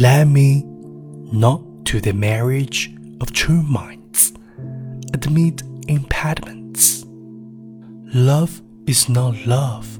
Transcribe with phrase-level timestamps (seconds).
[0.00, 4.32] Let me, not to the marriage of true minds,
[5.12, 7.04] admit impediments.
[8.14, 9.98] Love is not love,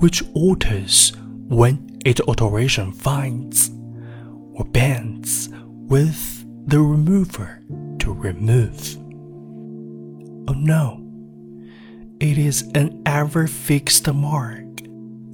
[0.00, 1.14] which alters
[1.48, 3.70] when its alteration finds,
[4.52, 5.48] or bends
[5.88, 7.62] with the remover
[8.00, 8.96] to remove.
[10.46, 11.02] Oh no,
[12.20, 14.82] it is an ever fixed mark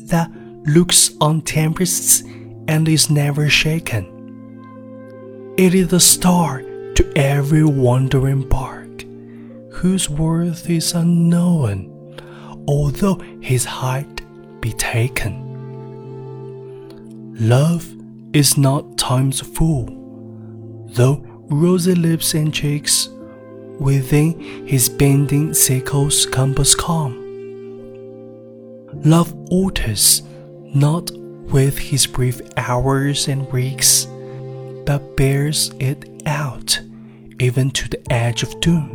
[0.06, 0.30] that
[0.66, 2.22] looks on tempests
[2.68, 4.06] and is never shaken.
[5.56, 6.62] It is the star
[6.94, 9.04] to every wandering bark,
[9.72, 11.90] whose worth is unknown,
[12.68, 14.20] although his height
[14.60, 15.46] be taken.
[17.40, 17.88] Love
[18.32, 19.86] is not time's fool,
[20.90, 23.08] though rosy lips and cheeks
[23.80, 27.14] within his bending sickle's compass calm.
[29.04, 30.22] Love alters
[30.74, 31.10] not
[31.47, 34.07] with his brief hours and weeks,
[34.85, 36.79] but bears it out
[37.39, 38.89] even to the edge of doom.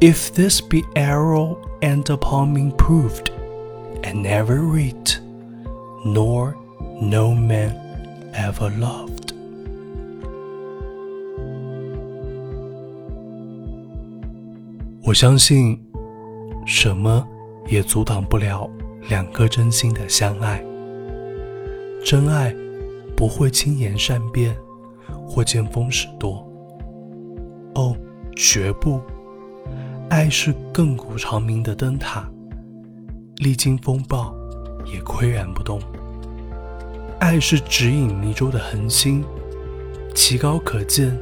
[0.00, 3.30] If this be error and upon me proved,
[4.04, 5.12] and never read,
[6.04, 6.56] nor
[7.00, 7.76] no man
[8.34, 9.32] ever loved.
[15.04, 15.78] 我相信，
[16.64, 17.26] 什么
[17.68, 18.68] 也阻挡不了
[19.08, 20.64] 两个真心的相爱。
[22.03, 22.55] 真爱
[23.15, 24.55] 不会轻言善变，
[25.25, 26.47] 或见风使舵。
[27.75, 27.95] 哦，
[28.35, 29.01] 绝不！
[30.09, 32.29] 爱是亘古长明的灯塔，
[33.37, 34.33] 历经风暴
[34.85, 35.81] 也岿然不动。
[37.19, 39.23] 爱是指引迷舟的恒星，
[40.15, 41.17] 其高可见，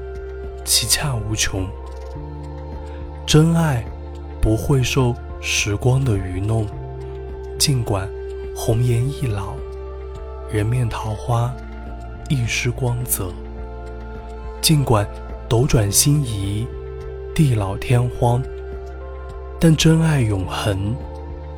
[0.64, 1.68] 其洽无穷。
[3.26, 3.84] 真爱
[4.40, 6.68] 不会受时光的愚弄，
[7.58, 8.08] 尽管
[8.56, 9.56] 红颜易老，
[10.56, 11.54] 人面桃花
[12.30, 13.26] 一失光泽；
[14.62, 15.06] 尽管
[15.50, 16.66] 斗转星移，
[17.36, 18.42] 地老天荒，
[19.60, 20.96] 但真爱永恒，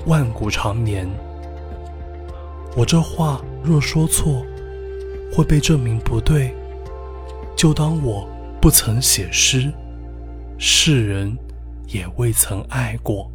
[0.08, 1.08] 万古长眠。
[2.76, 4.44] 我这话若说错，
[5.32, 6.56] 会被证明不对，
[7.56, 8.28] 就当我
[8.60, 9.72] 不曾写诗，
[10.58, 11.38] 世人。
[11.90, 13.32] 也未曾爱过。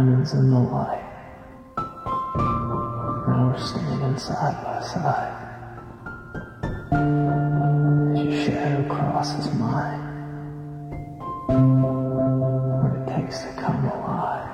[0.00, 1.04] Diamonds in the light.
[1.76, 5.36] Now we're standing side by side.
[8.14, 10.00] As your shadow crosses mine.
[12.80, 14.48] What it takes to come alive.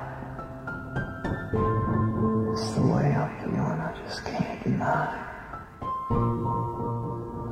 [2.51, 5.07] It's the way I'm feeling, I just can't deny.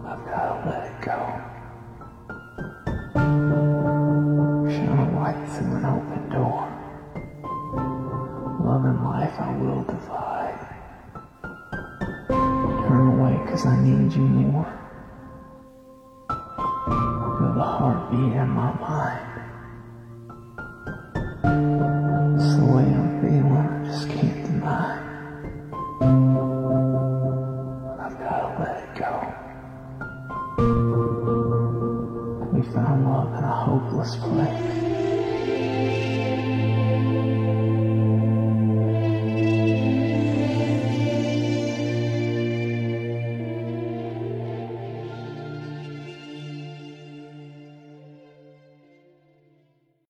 [0.10, 1.55] I've gotta let it go.
[9.60, 10.60] Will divide.
[12.30, 14.72] Turn away cause I need you more.
[16.28, 19.32] Feel the heartbeat in my mind.
[22.36, 24.90] It's the way I'm feeling, I just can't deny.
[28.00, 29.12] I've gotta let it go.
[32.54, 35.05] We found love in a hopeless place.